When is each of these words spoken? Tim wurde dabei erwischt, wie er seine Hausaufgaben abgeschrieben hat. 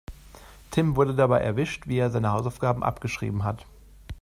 Tim 0.71 0.95
wurde 0.95 1.13
dabei 1.13 1.41
erwischt, 1.41 1.85
wie 1.85 1.99
er 1.99 2.09
seine 2.09 2.31
Hausaufgaben 2.31 2.81
abgeschrieben 2.81 3.43
hat. 3.43 3.67